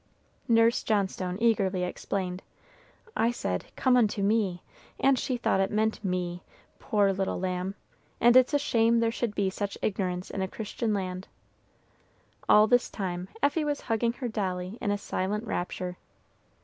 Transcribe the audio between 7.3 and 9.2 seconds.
lamb, and it's a shame there